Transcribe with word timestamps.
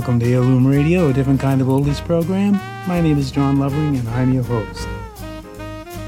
Welcome 0.00 0.20
to 0.20 0.32
Heirloom 0.32 0.66
Radio, 0.66 1.08
a 1.08 1.12
different 1.12 1.40
kind 1.40 1.60
of 1.60 1.66
oldies 1.66 2.02
program. 2.02 2.54
My 2.88 3.02
name 3.02 3.18
is 3.18 3.30
John 3.30 3.58
Lovering, 3.58 3.98
and 3.98 4.08
I'm 4.08 4.32
your 4.32 4.42
host. 4.42 4.88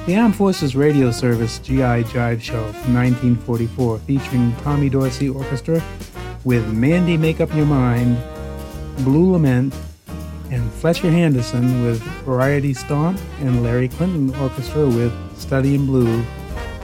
The 0.06 0.16
Armed 0.16 0.34
Forces 0.34 0.74
Radio 0.74 1.11
Service 1.11 1.59
GI 1.59 2.05
Jive 2.05 2.41
Show 2.41 2.73
from 2.73 2.95
1944, 2.95 3.98
featuring 3.98 4.56
Tommy 4.62 4.88
Dorsey 4.88 5.28
Orchestra 5.28 5.84
with 6.42 6.66
Mandy 6.73 7.19
Make 7.19 7.42
Up 7.42 7.55
Your 7.55 7.66
Mind, 7.66 8.16
Blue 9.05 9.30
Lament, 9.30 9.74
and 10.50 10.72
Fletcher 10.72 11.11
Henderson 11.11 11.84
with 11.84 12.00
Variety 12.24 12.72
Stomp 12.72 13.20
and 13.41 13.62
Larry 13.62 13.88
Clinton 13.88 14.34
Orchestra 14.36 14.86
with 14.86 15.12
Study 15.38 15.74
in 15.74 15.84
Blue. 15.84 16.24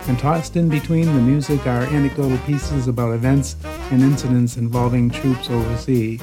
And 0.09 0.19
tossed 0.19 0.57
in 0.57 0.69
between 0.69 1.07
the 1.07 1.23
music 1.23 1.67
are 1.67 1.85
anecdotal 1.85 2.37
pieces 2.47 2.87
about 2.87 3.15
events 3.15 3.57
and 3.91 4.03
incidents 4.03 4.59
involving 4.59 5.09
troops 5.09 5.49
overseas. 5.49 6.21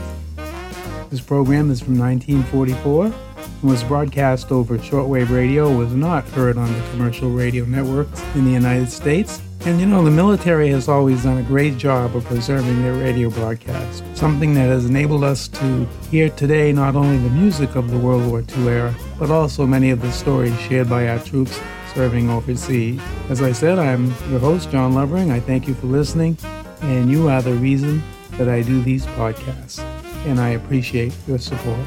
This 1.09 1.22
program 1.22 1.70
is 1.70 1.82
from 1.82 2.00
1944 2.00 3.05
and 3.05 3.13
was 3.62 3.84
broadcast 3.84 4.52
over 4.52 4.77
shortwave 4.80 5.30
radio, 5.30 5.72
was 5.72 5.94
not 5.94 6.27
heard 6.30 6.58
on 6.58 6.72
the 6.73 6.90
commercial 6.90 7.30
radio 7.30 7.63
networks 7.63 8.23
in 8.34 8.44
the 8.44 8.52
United 8.52 8.90
States. 8.90 9.40
And 9.66 9.80
you 9.80 9.86
know, 9.86 10.04
the 10.04 10.12
military 10.12 10.70
has 10.70 10.90
always 10.90 11.23
done 11.23 11.38
a 11.38 11.44
great 11.44 11.77
job 11.77 12.16
of 12.16 12.26
preserving 12.26 12.82
their 12.82 12.94
radio 12.94 13.30
broadcast, 13.30 14.04
something 14.16 14.55
that 14.55 14.68
has 14.68 14.88
enabled 14.88 15.23
us 15.23 15.48
to 15.49 15.85
hear 16.10 16.29
today 16.29 16.71
not 16.71 16.96
only 16.96 17.18
the 17.18 17.29
music 17.29 17.76
of 17.76 17.91
the 17.91 17.98
World 17.98 18.27
War 18.29 18.44
II 18.57 18.68
era, 18.68 18.96
but 19.20 19.29
also 19.29 19.66
many 19.66 19.91
of 19.91 20.01
the 20.01 20.12
stories 20.12 20.60
shared 20.62 20.90
by 20.90 21.07
our 21.07 21.20
troops 21.20 21.60
serving 21.94 22.32
overseas. 22.32 22.99
As 23.29 23.44
I 23.44 23.51
said, 23.51 23.77
I'm 23.77 24.07
your 24.29 24.40
host, 24.40 24.72
John 24.72 24.96
Lovering. 24.96 25.32
I 25.32 25.40
thank 25.40 25.68
you 25.68 25.76
for 25.76 25.85
listening, 25.85 26.38
and 26.82 27.12
you 27.12 27.29
are 27.29 27.44
the 27.44 27.54
reason 27.54 28.04
that 28.32 28.49
I 28.49 28.63
do 28.63 28.82
these 28.82 29.05
podcasts 29.05 29.95
and 30.26 30.40
I 30.40 30.49
appreciate 30.49 31.13
your 31.27 31.37
support. 31.37 31.79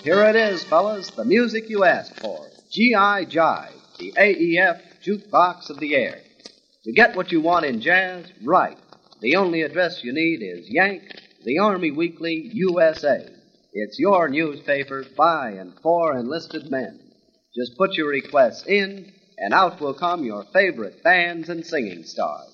Here 0.03 0.23
it 0.25 0.35
is, 0.35 0.63
fellas, 0.63 1.09
the 1.09 1.25
music 1.25 1.69
you 1.69 1.83
asked 1.83 2.19
for. 2.19 2.47
G.I. 2.69 3.25
Jive, 3.25 3.71
the 3.97 4.13
AEF 4.17 4.84
jukebox 5.05 5.69
of 5.69 5.79
the 5.79 5.95
air. 5.95 6.21
To 6.83 6.91
get 6.91 7.15
what 7.15 7.31
you 7.31 7.41
want 7.41 7.65
in 7.65 7.81
jazz, 7.81 8.25
right. 8.43 8.77
The 9.21 9.35
only 9.35 9.61
address 9.61 10.03
you 10.03 10.13
need 10.13 10.41
is 10.41 10.69
Yank, 10.69 11.03
the 11.43 11.59
Army 11.59 11.91
Weekly, 11.91 12.49
USA. 12.53 13.27
It's 13.73 13.99
your 13.99 14.29
newspaper 14.29 15.05
by 15.17 15.51
and 15.51 15.73
for 15.81 16.17
enlisted 16.17 16.71
men. 16.71 16.99
Just 17.55 17.77
put 17.77 17.93
your 17.93 18.09
requests 18.09 18.65
in, 18.65 19.11
and 19.37 19.53
out 19.53 19.79
will 19.79 19.93
come 19.93 20.23
your 20.23 20.43
favorite 20.53 21.03
bands 21.03 21.49
and 21.49 21.65
singing 21.65 22.03
stars. 22.03 22.49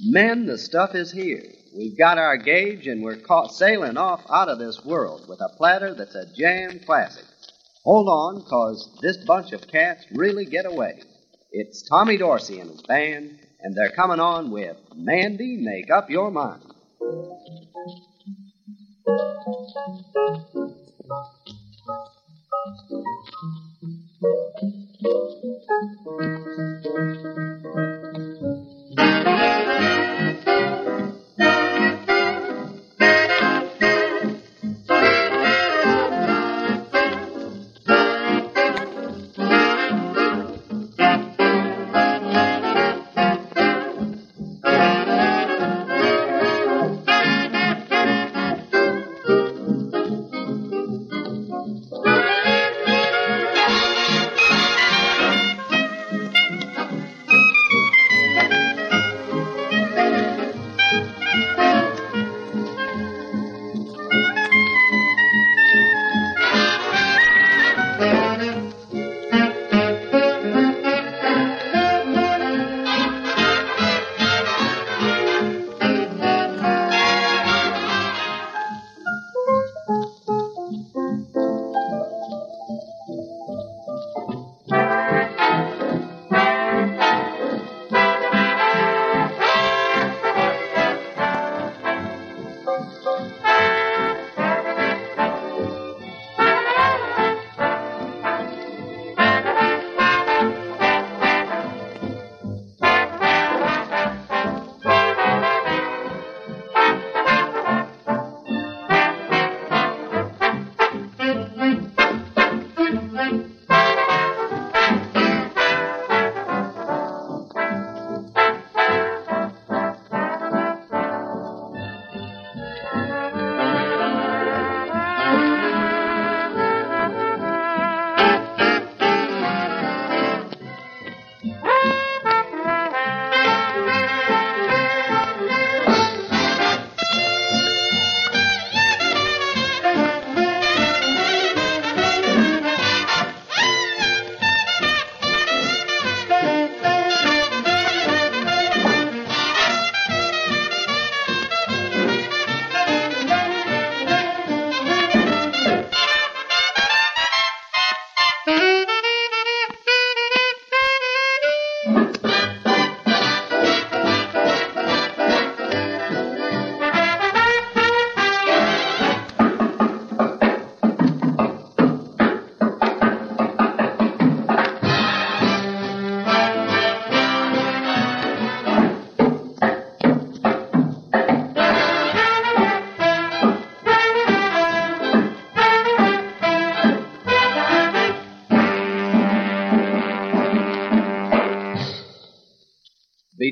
Men, 0.00 0.46
the 0.46 0.58
stuff 0.58 0.94
is 0.94 1.10
here. 1.12 1.42
We've 1.76 1.96
got 1.96 2.16
our 2.16 2.38
gauge 2.38 2.86
and 2.86 3.02
we're 3.02 3.20
caught 3.20 3.52
sailing 3.52 3.98
off 3.98 4.22
out 4.30 4.48
of 4.48 4.58
this 4.58 4.82
world 4.82 5.28
with 5.28 5.40
a 5.40 5.50
platter 5.58 5.92
that's 5.92 6.14
a 6.14 6.24
jam 6.34 6.80
classic. 6.80 7.26
Hold 7.84 8.08
on, 8.08 8.42
cause 8.48 8.98
this 9.02 9.18
bunch 9.18 9.52
of 9.52 9.68
cats 9.68 10.06
really 10.10 10.46
get 10.46 10.64
away. 10.64 11.02
It's 11.52 11.86
Tommy 11.86 12.16
Dorsey 12.16 12.60
and 12.60 12.70
his 12.70 12.80
band, 12.82 13.38
and 13.60 13.74
they're 13.76 13.92
coming 13.92 14.20
on 14.20 14.50
with 14.50 14.78
Mandy 14.94 15.58
Make 15.58 15.90
Up 15.90 16.08
Your 16.08 16.30
Mind. 16.30 16.62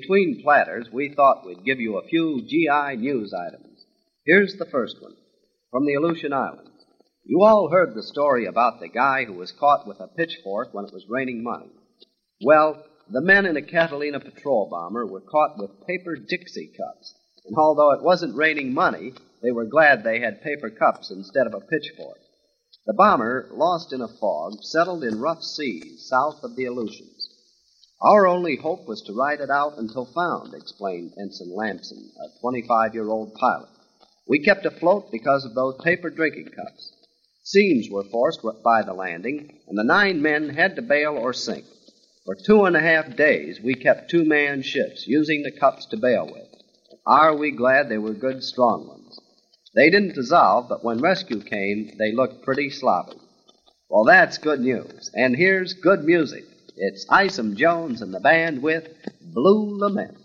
Between 0.04 0.42
platters, 0.42 0.90
we 0.92 1.14
thought 1.14 1.46
we'd 1.46 1.64
give 1.64 1.80
you 1.80 1.96
a 1.96 2.06
few 2.06 2.42
GI 2.46 2.96
news 2.96 3.32
items. 3.32 3.86
Here's 4.26 4.54
the 4.56 4.66
first 4.66 4.96
one 5.00 5.14
from 5.70 5.86
the 5.86 5.94
Aleutian 5.94 6.30
Islands. 6.30 6.84
You 7.24 7.42
all 7.42 7.70
heard 7.70 7.94
the 7.94 8.02
story 8.02 8.44
about 8.44 8.80
the 8.80 8.88
guy 8.88 9.24
who 9.24 9.32
was 9.32 9.50
caught 9.52 9.88
with 9.88 10.00
a 10.00 10.08
pitchfork 10.08 10.74
when 10.74 10.84
it 10.84 10.92
was 10.92 11.06
raining 11.08 11.42
money. 11.42 11.70
Well, 12.44 12.84
the 13.10 13.22
men 13.22 13.46
in 13.46 13.56
a 13.56 13.62
Catalina 13.62 14.20
patrol 14.20 14.68
bomber 14.70 15.06
were 15.06 15.22
caught 15.22 15.56
with 15.56 15.86
paper 15.86 16.16
Dixie 16.16 16.72
cups. 16.76 17.14
And 17.46 17.56
although 17.56 17.92
it 17.92 18.02
wasn't 18.02 18.36
raining 18.36 18.74
money, 18.74 19.14
they 19.42 19.52
were 19.52 19.64
glad 19.64 20.04
they 20.04 20.20
had 20.20 20.42
paper 20.42 20.68
cups 20.68 21.10
instead 21.10 21.46
of 21.46 21.54
a 21.54 21.64
pitchfork. 21.64 22.18
The 22.84 22.92
bomber, 22.92 23.48
lost 23.54 23.94
in 23.94 24.02
a 24.02 24.08
fog, 24.08 24.62
settled 24.64 25.02
in 25.02 25.18
rough 25.18 25.42
seas 25.42 26.06
south 26.06 26.44
of 26.44 26.56
the 26.56 26.66
Aleutians. 26.66 27.13
Our 28.04 28.26
only 28.26 28.56
hope 28.56 28.86
was 28.86 29.00
to 29.06 29.14
ride 29.14 29.40
it 29.40 29.48
out 29.48 29.78
until 29.78 30.04
found, 30.04 30.52
explained 30.52 31.14
Ensign 31.18 31.54
Lamson, 31.54 32.10
a 32.20 32.38
25 32.42 32.92
year 32.92 33.08
old 33.08 33.32
pilot. 33.32 33.70
We 34.28 34.44
kept 34.44 34.66
afloat 34.66 35.10
because 35.10 35.46
of 35.46 35.54
those 35.54 35.80
paper 35.82 36.10
drinking 36.10 36.50
cups. 36.54 36.92
Seams 37.44 37.88
were 37.90 38.04
forced 38.04 38.42
by 38.62 38.82
the 38.82 38.92
landing, 38.92 39.58
and 39.66 39.78
the 39.78 39.84
nine 39.84 40.20
men 40.20 40.50
had 40.50 40.76
to 40.76 40.82
bail 40.82 41.16
or 41.16 41.32
sink. 41.32 41.64
For 42.26 42.34
two 42.34 42.64
and 42.64 42.76
a 42.76 42.80
half 42.80 43.16
days, 43.16 43.58
we 43.62 43.74
kept 43.74 44.10
two 44.10 44.26
man 44.26 44.60
ships, 44.60 45.06
using 45.06 45.42
the 45.42 45.58
cups 45.58 45.86
to 45.86 45.96
bail 45.96 46.26
with. 46.26 46.48
Are 47.06 47.34
we 47.34 47.52
glad 47.52 47.88
they 47.88 47.96
were 47.96 48.12
good, 48.12 48.42
strong 48.42 48.86
ones? 48.86 49.18
They 49.74 49.88
didn't 49.88 50.14
dissolve, 50.14 50.68
but 50.68 50.84
when 50.84 51.00
rescue 51.00 51.40
came, 51.40 51.96
they 51.98 52.12
looked 52.12 52.44
pretty 52.44 52.68
sloppy. 52.68 53.16
Well, 53.88 54.04
that's 54.04 54.36
good 54.36 54.60
news. 54.60 55.10
And 55.14 55.34
here's 55.34 55.72
good 55.72 56.04
music. 56.04 56.44
It's 56.76 57.06
Isham 57.10 57.56
Jones 57.56 58.02
and 58.02 58.12
the 58.12 58.20
band 58.20 58.62
with 58.62 58.88
Blue 59.20 59.78
Lament. 59.78 60.16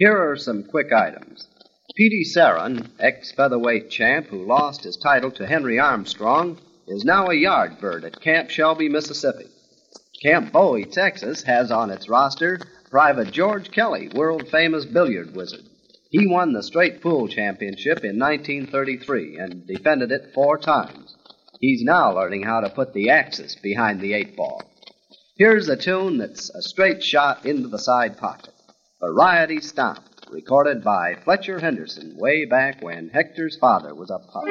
Here 0.00 0.30
are 0.30 0.36
some 0.36 0.62
quick 0.62 0.94
items. 0.94 1.46
Petey 1.94 2.24
Sarron, 2.24 2.88
ex 2.98 3.32
featherweight 3.32 3.90
champ 3.90 4.28
who 4.28 4.46
lost 4.46 4.84
his 4.84 4.96
title 4.96 5.30
to 5.32 5.46
Henry 5.46 5.78
Armstrong, 5.78 6.58
is 6.88 7.04
now 7.04 7.26
a 7.26 7.34
yard 7.34 7.78
bird 7.82 8.06
at 8.06 8.18
Camp 8.18 8.48
Shelby, 8.48 8.88
Mississippi. 8.88 9.44
Camp 10.22 10.52
Bowie, 10.52 10.86
Texas, 10.86 11.42
has 11.42 11.70
on 11.70 11.90
its 11.90 12.08
roster 12.08 12.58
Private 12.90 13.30
George 13.30 13.70
Kelly, 13.72 14.08
world 14.14 14.48
famous 14.48 14.86
billiard 14.86 15.36
wizard. 15.36 15.66
He 16.10 16.26
won 16.26 16.54
the 16.54 16.62
Straight 16.62 17.02
Pool 17.02 17.28
Championship 17.28 18.02
in 18.02 18.18
1933 18.18 19.36
and 19.36 19.66
defended 19.66 20.12
it 20.12 20.32
four 20.32 20.56
times. 20.56 21.14
He's 21.60 21.82
now 21.82 22.14
learning 22.14 22.44
how 22.44 22.60
to 22.60 22.70
put 22.70 22.94
the 22.94 23.10
axis 23.10 23.54
behind 23.54 24.00
the 24.00 24.14
eight 24.14 24.34
ball. 24.34 24.62
Here's 25.36 25.68
a 25.68 25.76
tune 25.76 26.16
that's 26.16 26.48
a 26.48 26.62
straight 26.62 27.04
shot 27.04 27.44
into 27.44 27.68
the 27.68 27.78
side 27.78 28.16
pocket. 28.16 28.54
Variety 29.00 29.62
Stomp 29.62 30.00
recorded 30.30 30.84
by 30.84 31.14
Fletcher 31.24 31.58
Henderson 31.58 32.14
way 32.18 32.44
back 32.44 32.82
when 32.82 33.08
Hector's 33.08 33.56
father 33.56 33.94
was 33.94 34.10
a 34.10 34.18
pup. 34.18 34.44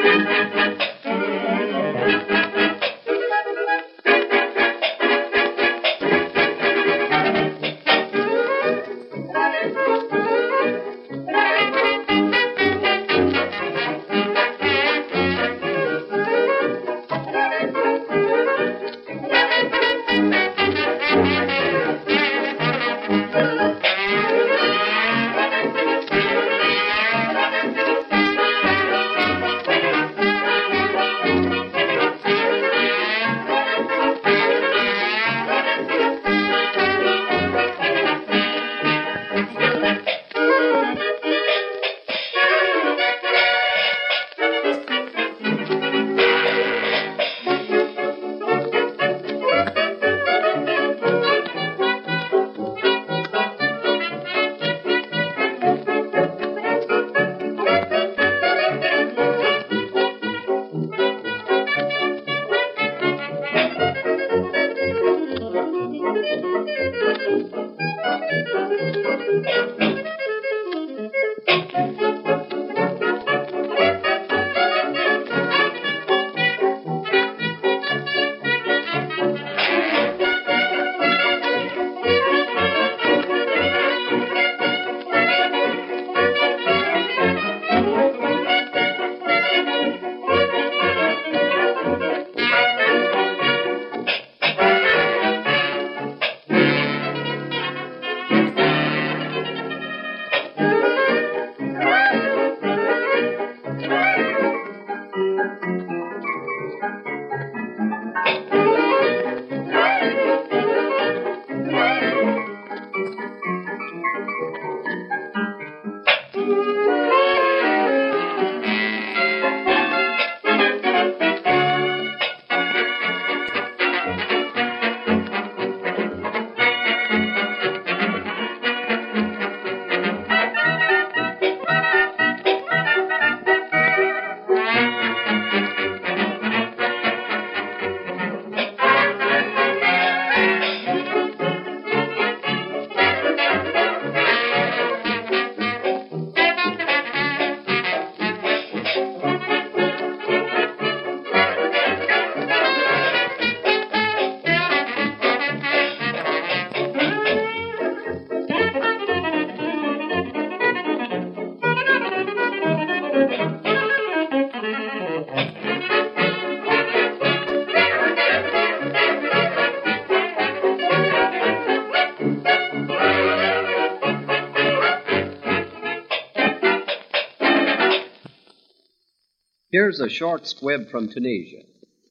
Here's 179.80 180.02
a 180.02 180.10
short 180.10 180.46
squib 180.46 180.90
from 180.90 181.08
Tunisia. 181.08 181.62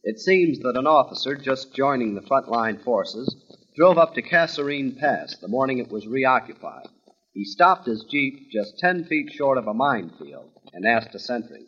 It 0.03 0.19
seems 0.19 0.59
that 0.61 0.79
an 0.79 0.87
officer 0.87 1.37
just 1.37 1.75
joining 1.75 2.15
the 2.15 2.23
frontline 2.23 2.83
forces 2.83 3.37
drove 3.77 3.99
up 3.99 4.15
to 4.15 4.23
Kasserine 4.23 4.99
Pass 4.99 5.37
the 5.37 5.49
morning 5.49 5.77
it 5.77 5.91
was 5.91 6.07
reoccupied. 6.07 6.89
He 7.35 7.45
stopped 7.45 7.87
his 7.87 8.05
jeep 8.05 8.51
just 8.51 8.79
ten 8.79 9.05
feet 9.05 9.31
short 9.35 9.59
of 9.59 9.67
a 9.67 9.75
minefield 9.75 10.51
and 10.73 10.87
asked 10.87 11.15
a 11.15 11.19
sentry, 11.19 11.67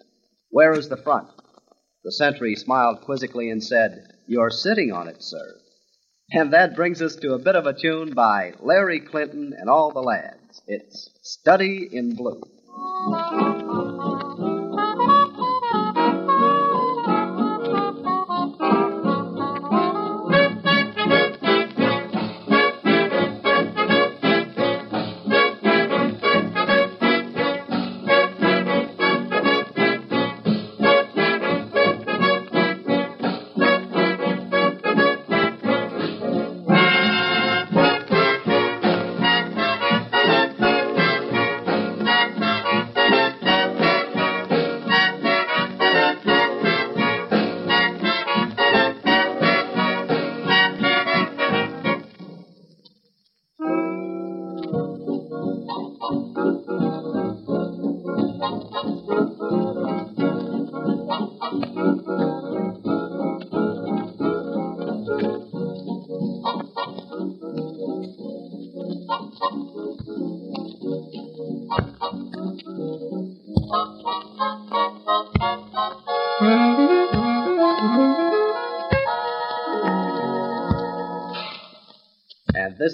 Where 0.48 0.72
is 0.72 0.88
the 0.88 0.96
front? 0.96 1.28
The 2.02 2.12
sentry 2.12 2.54
smiled 2.54 3.02
quizzically 3.02 3.50
and 3.50 3.62
said, 3.62 4.02
You're 4.26 4.48
sitting 4.48 4.92
on 4.92 5.06
it, 5.06 5.22
sir. 5.22 5.54
And 6.32 6.54
that 6.54 6.76
brings 6.76 7.02
us 7.02 7.14
to 7.16 7.34
a 7.34 7.38
bit 7.38 7.56
of 7.56 7.66
a 7.66 7.78
tune 7.78 8.14
by 8.14 8.54
Larry 8.58 9.00
Clinton 9.00 9.52
and 9.54 9.68
all 9.68 9.92
the 9.92 10.00
lads. 10.00 10.62
It's 10.66 11.10
Study 11.20 11.90
in 11.92 12.14
Blue. 12.14 12.40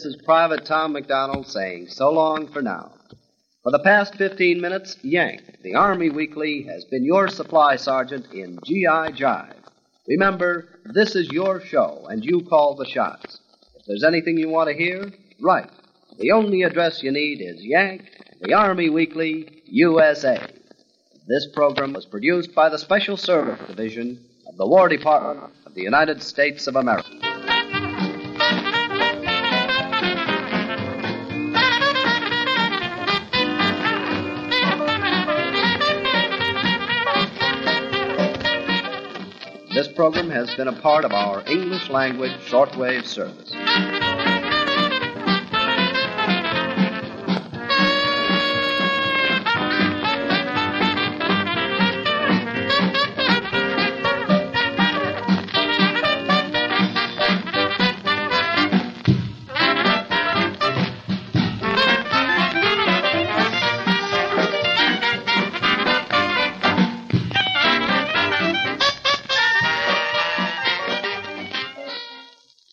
is 0.07 0.17
Private 0.25 0.65
Tom 0.65 0.93
McDonald 0.93 1.49
saying 1.49 1.89
so 1.89 2.11
long 2.11 2.47
for 2.47 2.63
now. 2.63 2.93
For 3.63 3.73
the 3.73 3.81
past 3.81 4.15
15 4.15 4.61
minutes, 4.61 4.97
Yank, 5.03 5.43
the 5.65 5.75
Army 5.75 6.09
Weekly, 6.09 6.63
has 6.63 6.85
been 6.85 7.05
your 7.05 7.27
supply 7.27 7.75
sergeant 7.75 8.33
in 8.33 8.59
GI 8.65 9.13
Jive. 9.19 9.57
Remember, 10.07 10.69
this 10.85 11.17
is 11.17 11.29
your 11.31 11.61
show, 11.61 12.07
and 12.09 12.25
you 12.25 12.43
call 12.49 12.77
the 12.77 12.87
shots. 12.87 13.41
If 13.75 13.87
there's 13.87 14.05
anything 14.05 14.39
you 14.39 14.49
want 14.49 14.71
to 14.71 14.77
hear, 14.77 15.13
write. 15.41 15.71
The 16.19 16.31
only 16.31 16.63
address 16.63 17.03
you 17.03 17.11
need 17.11 17.41
is 17.41 17.65
Yank, 17.65 18.09
the 18.41 18.55
Army 18.55 18.89
Weekly, 18.89 19.63
USA. 19.67 20.39
This 21.27 21.49
program 21.53 21.93
was 21.93 22.07
produced 22.07 22.55
by 22.55 22.69
the 22.69 22.79
Special 22.79 23.17
Service 23.17 23.61
Division 23.67 24.25
of 24.49 24.57
the 24.57 24.67
War 24.67 24.89
Department 24.89 25.53
of 25.67 25.75
the 25.75 25.83
United 25.83 26.23
States 26.23 26.69
of 26.69 26.77
America. 26.77 27.56
program 39.97 40.29
has 40.29 40.55
been 40.57 40.69
a 40.69 40.81
part 40.83 41.07
of 41.07 41.13
our 41.13 41.43
English 41.49 41.89
language 41.89 42.33
shortwave 42.47 43.07
service. 43.07 44.06